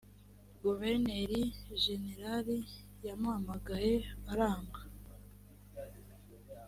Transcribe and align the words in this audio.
guverineri 0.61 1.41
jenerari 1.83 2.57
yamuhamagaye 3.05 3.93
aranga 4.31 4.81